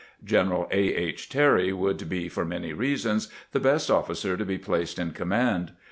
[0.23, 0.79] General A.
[0.95, 1.29] H.
[1.29, 5.73] Terry would be, for many reasons, the best officer to be placed in command.